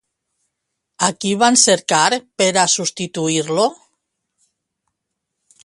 [1.07, 2.01] A qui van cercar
[2.43, 3.67] per a substituir-lo?